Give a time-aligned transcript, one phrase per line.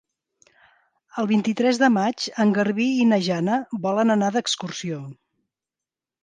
[1.23, 5.05] El vint-i-tres de maig en Garbí i na Jana volen anar d'excursió.